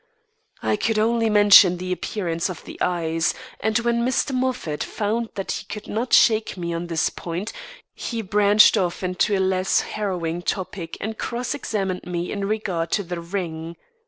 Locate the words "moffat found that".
4.33-5.51